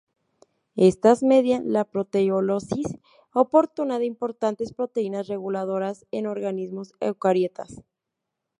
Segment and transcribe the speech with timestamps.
[0.87, 2.97] Estas median la proteólisis
[3.35, 7.83] oportuna de importantes proteínas reguladoras en organismos eucariotas.